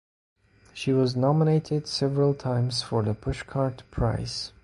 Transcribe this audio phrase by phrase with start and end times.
[0.73, 4.51] She was nominated several times for the Pushcart prize.